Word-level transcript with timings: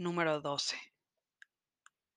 Número 0.00 0.40
12. 0.40 0.78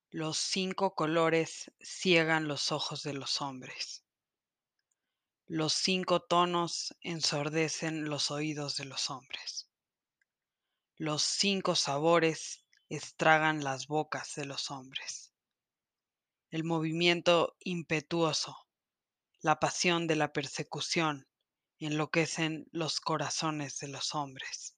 Los 0.09 0.37
cinco 0.37 0.95
colores 0.95 1.69
ciegan 1.81 2.47
los 2.47 2.71
ojos 2.71 3.03
de 3.03 3.11
los 3.11 3.41
hombres. 3.41 4.05
Los 5.47 5.73
cinco 5.73 6.21
tonos 6.21 6.95
ensordecen 7.01 8.05
los 8.05 8.31
oídos 8.31 8.77
de 8.77 8.85
los 8.85 9.09
hombres. 9.09 9.69
Los 10.95 11.23
cinco 11.23 11.75
sabores 11.75 12.63
estragan 12.87 13.65
las 13.65 13.87
bocas 13.87 14.33
de 14.35 14.45
los 14.45 14.71
hombres. 14.71 15.33
El 16.51 16.63
movimiento 16.63 17.57
impetuoso, 17.59 18.55
la 19.41 19.59
pasión 19.59 20.07
de 20.07 20.15
la 20.15 20.31
persecución 20.31 21.27
enloquecen 21.79 22.65
los 22.71 23.01
corazones 23.01 23.77
de 23.79 23.89
los 23.89 24.15
hombres. 24.15 24.77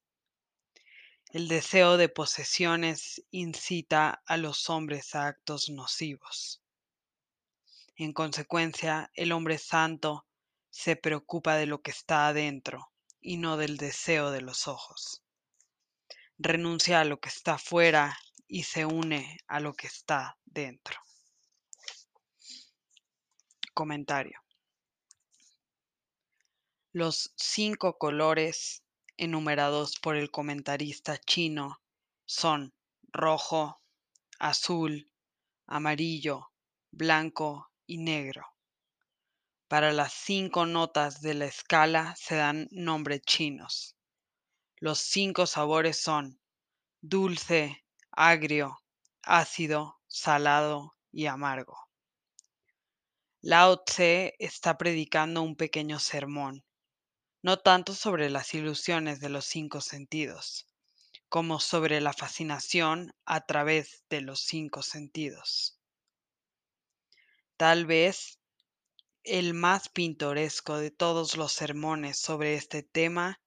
El 1.36 1.50
deseo 1.50 1.98
de 1.98 2.08
posesiones 2.08 3.22
incita 3.30 4.24
a 4.26 4.38
los 4.38 4.70
hombres 4.70 5.16
a 5.16 5.28
actos 5.28 5.70
nocivos. 5.70 6.64
En 7.98 8.14
consecuencia, 8.14 9.12
el 9.16 9.34
hombre 9.34 9.58
santo 9.58 10.26
se 10.70 10.96
preocupa 10.96 11.58
de 11.58 11.66
lo 11.66 11.82
que 11.82 11.92
está 11.92 12.30
adentro 12.30 12.90
y 13.20 13.36
no 13.36 13.58
del 13.58 13.76
deseo 13.76 14.32
de 14.32 14.40
los 14.40 14.70
ojos. 14.70 15.24
Renuncia 16.38 17.02
a 17.02 17.04
lo 17.04 17.20
que 17.20 17.28
está 17.28 17.58
fuera 17.58 18.18
y 18.48 18.64
se 18.64 18.86
une 18.86 19.38
a 19.48 19.60
lo 19.60 19.74
que 19.74 19.88
está 19.88 20.38
dentro. 20.46 20.98
Comentario. 23.74 24.40
Los 26.94 27.34
cinco 27.36 27.98
colores 27.98 28.85
enumerados 29.18 30.00
por 30.00 30.16
el 30.16 30.32
comentarista 30.32 31.18
chino 31.18 31.82
son 32.26 32.74
rojo, 33.04 33.82
azul, 34.40 35.12
amarillo, 35.68 36.52
blanco 36.92 37.72
y 37.86 37.98
negro. 37.98 38.46
Para 39.68 39.94
las 39.94 40.14
cinco 40.14 40.66
notas 40.66 41.22
de 41.22 41.34
la 41.34 41.46
escala 41.46 42.16
se 42.18 42.36
dan 42.36 42.68
nombres 42.72 43.22
chinos. 43.22 43.96
Los 44.78 45.00
cinco 45.00 45.48
sabores 45.48 46.00
son 46.00 46.40
dulce, 47.02 47.86
agrio, 48.12 48.80
ácido, 49.24 50.00
salado 50.08 50.96
y 51.12 51.26
amargo. 51.26 51.78
Lao 53.42 53.84
Tse 53.84 54.36
está 54.40 54.78
predicando 54.78 55.42
un 55.42 55.56
pequeño 55.56 56.00
sermón, 56.00 56.66
no 57.46 57.60
tanto 57.60 57.94
sobre 57.94 58.32
las 58.32 58.56
ilusiones 58.56 59.20
de 59.20 59.30
los 59.30 59.46
cinco 59.46 59.80
sentidos, 59.80 60.66
como 61.30 61.60
sobre 61.60 62.02
la 62.02 62.12
fascinación 62.12 63.14
a 63.24 63.46
través 63.46 64.04
de 64.10 64.22
los 64.22 64.40
cinco 64.40 64.82
sentidos. 64.82 65.80
Tal 67.56 67.86
vez 67.86 68.40
el 69.22 69.54
más 69.54 69.90
pintoresco 69.90 70.80
de 70.80 70.90
todos 70.90 71.38
los 71.38 71.54
sermones 71.54 72.18
sobre 72.18 72.56
este 72.56 72.82
tema 72.82 73.40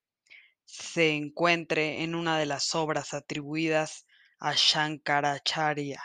se 0.64 1.16
encuentre 1.16 2.04
en 2.04 2.14
una 2.14 2.38
de 2.38 2.46
las 2.46 2.76
obras 2.76 3.14
atribuidas 3.14 4.06
a 4.38 4.54
Shankaracharya. 4.54 6.00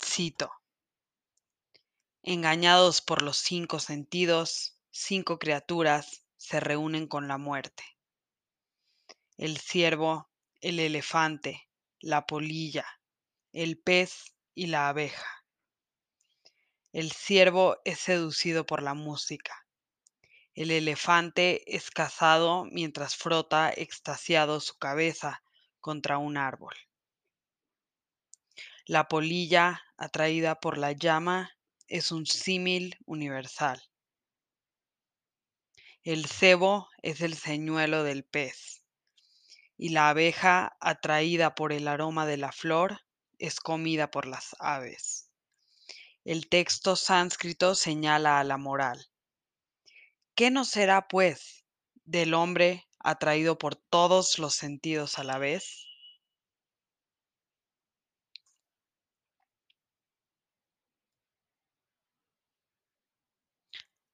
Cito. 0.00 0.52
Engañados 2.28 3.02
por 3.02 3.22
los 3.22 3.36
cinco 3.36 3.78
sentidos, 3.78 4.80
cinco 4.90 5.38
criaturas 5.38 6.24
se 6.36 6.58
reúnen 6.58 7.06
con 7.06 7.28
la 7.28 7.38
muerte. 7.38 7.84
El 9.36 9.58
ciervo, 9.58 10.28
el 10.60 10.80
elefante, 10.80 11.70
la 12.00 12.26
polilla, 12.26 12.84
el 13.52 13.78
pez 13.78 14.34
y 14.56 14.66
la 14.66 14.88
abeja. 14.88 15.44
El 16.90 17.12
ciervo 17.12 17.76
es 17.84 18.00
seducido 18.00 18.66
por 18.66 18.82
la 18.82 18.94
música. 18.94 19.64
El 20.52 20.72
elefante 20.72 21.76
es 21.76 21.92
cazado 21.92 22.64
mientras 22.64 23.14
frota 23.14 23.70
extasiado 23.72 24.58
su 24.58 24.76
cabeza 24.78 25.44
contra 25.78 26.18
un 26.18 26.38
árbol. 26.38 26.74
La 28.84 29.06
polilla, 29.06 29.84
atraída 29.96 30.58
por 30.58 30.76
la 30.76 30.90
llama, 30.90 31.55
es 31.88 32.10
un 32.12 32.26
símil 32.26 32.96
universal. 33.06 33.82
El 36.02 36.26
cebo 36.26 36.88
es 37.02 37.20
el 37.20 37.34
señuelo 37.34 38.02
del 38.02 38.24
pez 38.24 38.82
y 39.78 39.90
la 39.90 40.08
abeja, 40.08 40.76
atraída 40.80 41.54
por 41.54 41.72
el 41.72 41.86
aroma 41.88 42.26
de 42.26 42.38
la 42.38 42.52
flor, 42.52 43.00
es 43.38 43.60
comida 43.60 44.10
por 44.10 44.26
las 44.26 44.56
aves. 44.58 45.30
El 46.24 46.48
texto 46.48 46.96
sánscrito 46.96 47.74
señala 47.74 48.40
a 48.40 48.44
la 48.44 48.56
moral. 48.56 49.10
¿Qué 50.34 50.50
no 50.50 50.64
será, 50.64 51.08
pues, 51.08 51.64
del 52.04 52.34
hombre 52.34 52.86
atraído 52.98 53.58
por 53.58 53.76
todos 53.76 54.38
los 54.38 54.54
sentidos 54.54 55.18
a 55.18 55.24
la 55.24 55.38
vez? 55.38 55.85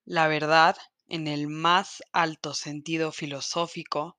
La 0.05 0.27
verdad, 0.27 0.77
en 1.07 1.29
el 1.29 1.47
más 1.47 2.03
alto 2.13 2.55
sentido 2.55 3.13
filosófico, 3.13 4.19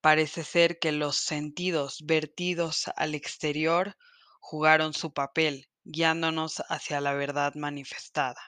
parece 0.00 0.42
ser 0.42 0.78
que 0.80 0.90
los 0.90 1.18
sentidos 1.18 1.98
vertidos 2.04 2.90
al 2.96 3.14
exterior 3.14 3.96
jugaron 4.40 4.92
su 4.92 5.12
papel 5.12 5.68
guiándonos 5.84 6.62
hacia 6.68 7.00
la 7.00 7.12
verdad 7.14 7.54
manifestada. 7.54 8.40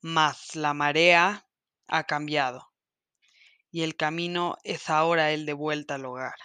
Mas 0.00 0.54
la 0.54 0.72
marea 0.72 1.48
ha 1.88 2.04
cambiado 2.04 2.72
y 3.72 3.82
el 3.82 3.96
camino 3.96 4.56
es 4.62 4.88
ahora 4.88 5.32
el 5.32 5.46
de 5.46 5.54
vuelta 5.54 5.96
al 5.96 6.04
hogar. 6.04 6.36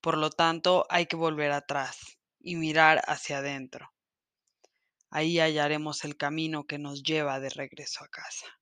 Por 0.00 0.18
lo 0.18 0.30
tanto, 0.30 0.86
hay 0.88 1.06
que 1.06 1.16
volver 1.16 1.50
atrás 1.50 2.18
y 2.38 2.54
mirar 2.54 3.02
hacia 3.06 3.38
adentro. 3.38 3.95
Ahí 5.16 5.38
hallaremos 5.40 6.04
el 6.04 6.18
camino 6.18 6.66
que 6.66 6.78
nos 6.78 7.02
lleva 7.02 7.40
de 7.40 7.48
regreso 7.48 8.04
a 8.04 8.08
casa. 8.08 8.60